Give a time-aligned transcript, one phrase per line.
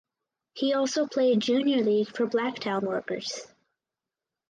[0.55, 3.45] He also played junior league for Blacktown Workers.